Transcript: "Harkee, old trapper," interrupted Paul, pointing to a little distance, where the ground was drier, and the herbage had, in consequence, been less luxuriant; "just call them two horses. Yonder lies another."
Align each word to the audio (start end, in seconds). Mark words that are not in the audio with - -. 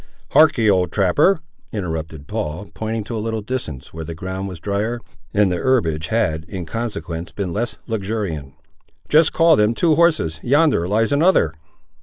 "Harkee, 0.31 0.67
old 0.67 0.91
trapper," 0.91 1.41
interrupted 1.71 2.25
Paul, 2.25 2.71
pointing 2.73 3.03
to 3.03 3.15
a 3.15 3.21
little 3.21 3.41
distance, 3.43 3.93
where 3.93 4.03
the 4.03 4.15
ground 4.15 4.47
was 4.47 4.59
drier, 4.59 4.99
and 5.31 5.51
the 5.51 5.57
herbage 5.57 6.07
had, 6.07 6.43
in 6.45 6.65
consequence, 6.65 7.31
been 7.31 7.53
less 7.53 7.77
luxuriant; 7.85 8.55
"just 9.09 9.31
call 9.31 9.55
them 9.55 9.75
two 9.75 9.93
horses. 9.93 10.39
Yonder 10.41 10.87
lies 10.87 11.11
another." 11.11 11.53